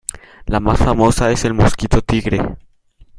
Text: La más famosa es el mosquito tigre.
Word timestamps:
La 0.47 0.59
más 0.59 0.79
famosa 0.79 1.29
es 1.31 1.45
el 1.45 1.53
mosquito 1.53 2.01
tigre. 2.01 2.57